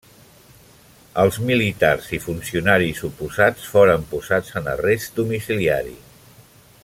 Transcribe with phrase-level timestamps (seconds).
[1.23, 5.97] Els militars i funcionaris oposats foren posats en arrest domiciliari.